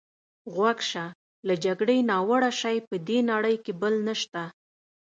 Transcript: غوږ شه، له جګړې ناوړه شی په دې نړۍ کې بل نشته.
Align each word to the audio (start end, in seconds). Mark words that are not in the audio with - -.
غوږ 0.53 0.79
شه، 0.89 1.05
له 1.47 1.53
جګړې 1.65 1.97
ناوړه 2.09 2.51
شی 2.59 2.77
په 2.87 2.95
دې 3.07 3.19
نړۍ 3.31 3.55
کې 3.63 3.73
بل 3.81 3.93
نشته. 4.07 4.43